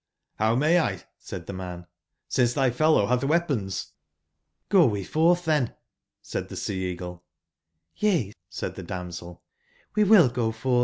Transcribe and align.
''j^" 0.39 0.39
How 0.39 0.55
may 0.55 0.77
X," 0.79 1.05
said 1.19 1.45
tbe 1.45 1.53
man, 1.57 1.85
"since 2.27 2.55
tby 2.55 2.73
fellow 2.73 3.05
batb 3.05 3.23
wea 3.29 3.39
pons 3.39 3.83
?"j!^" 3.83 3.91
Go 4.69 4.87
we 4.87 5.03
fortb, 5.03 5.43
tben," 5.43 5.75
said 6.23 6.49
tbe 6.49 6.57
Sea/eaglejj^" 6.57 7.21
Y^a," 8.01 8.33
said 8.49 8.73
tbe 8.73 8.87
damsel," 8.87 9.43
we 9.95 10.03
will 10.03 10.27
go 10.29 10.51
fortb. 10.51 10.79